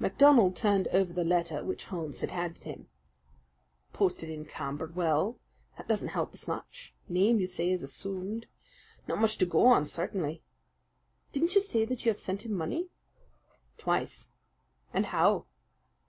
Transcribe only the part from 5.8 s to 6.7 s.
doesn't help us